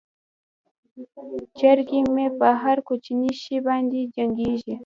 [1.57, 4.73] چرګې مې په هر کوچني شي باندې جنګیږي.